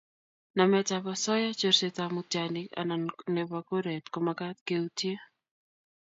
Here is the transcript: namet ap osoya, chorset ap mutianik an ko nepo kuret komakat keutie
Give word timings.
namet 0.55 0.87
ap 0.97 1.05
osoya, 1.13 1.49
chorset 1.59 1.97
ap 2.03 2.11
mutianik 2.15 2.69
an 2.79 2.89
ko 3.17 3.21
nepo 3.33 3.57
kuret 3.67 4.05
komakat 4.13 4.57
keutie 4.67 5.15